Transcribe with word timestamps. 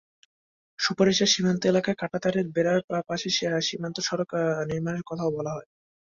সুপারিশে 0.79 1.25
সীমান্ত 1.27 1.61
এলাকায় 1.65 1.99
কাঁটাতারের 2.01 2.45
বেড়ার 2.55 2.79
পাশে 3.09 3.27
সীমান্ত 3.61 3.97
সড়ক 4.07 4.31
নির্মাণের 4.69 5.03
কথাও 5.05 5.35
বলা 5.37 5.51
হয়। 5.53 5.67